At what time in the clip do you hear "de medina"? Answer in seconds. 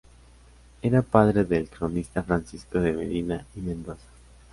2.79-3.45